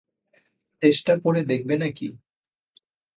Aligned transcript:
চেষ্টা 0.81 1.13
করে 1.23 1.41
দেখবে 1.43 1.75
নাকি? 1.77 2.07